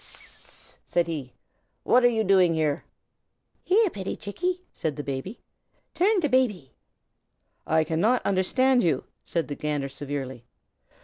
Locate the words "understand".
8.25-8.81